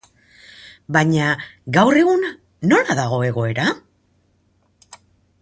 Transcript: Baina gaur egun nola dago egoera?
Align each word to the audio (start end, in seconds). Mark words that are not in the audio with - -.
Baina 0.95 1.27
gaur 1.77 1.99
egun 2.01 2.25
nola 2.73 2.97
dago 3.01 3.21
egoera? 3.29 3.69